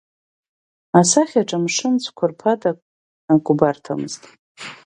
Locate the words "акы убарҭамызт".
3.33-4.21